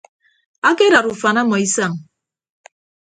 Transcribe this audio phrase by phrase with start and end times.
[0.67, 1.93] Akedad ufan ọmọ isañ.